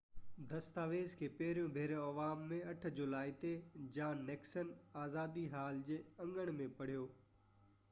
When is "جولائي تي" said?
3.01-3.53